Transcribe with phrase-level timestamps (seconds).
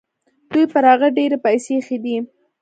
[0.51, 2.15] دوی پر هغه ډېرې پیسې ایښي دي.